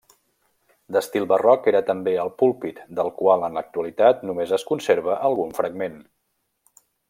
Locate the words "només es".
4.31-4.67